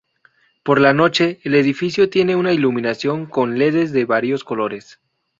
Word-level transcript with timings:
Por 0.63 0.81
la 0.81 0.95
noche, 0.95 1.39
el 1.43 1.53
edificio 1.53 2.09
tiene 2.09 2.35
una 2.35 2.53
iluminación 2.53 3.27
con 3.27 3.59
ledes 3.59 3.91
de 3.91 4.05
varios 4.05 4.43
colores. 4.43 4.99